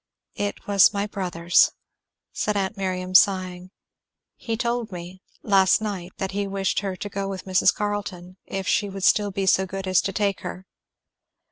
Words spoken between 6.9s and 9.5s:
to go with Mrs. Carleton if she would still be